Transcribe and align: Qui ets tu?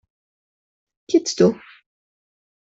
Qui 1.11 1.17
ets 1.19 1.35
tu? 1.43 1.49